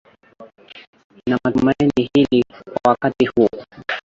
[1.25, 3.49] inamatumaini hili kwa wakati huu